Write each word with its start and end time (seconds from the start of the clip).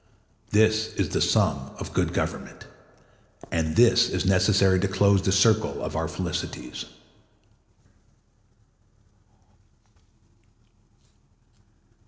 This 0.49 0.95
is 0.95 1.09
the 1.09 1.21
sum 1.21 1.75
of 1.77 1.93
good 1.93 2.11
government, 2.11 2.65
and 3.51 3.75
this 3.75 4.09
is 4.09 4.25
necessary 4.25 4.79
to 4.79 4.87
close 4.87 5.21
the 5.21 5.31
circle 5.31 5.79
of 5.79 5.95
our 5.95 6.07
felicities. 6.07 6.85